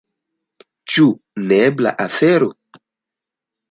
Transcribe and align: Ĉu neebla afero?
Ĉu 0.93 1.05
neebla 1.53 1.95
afero? 2.09 2.53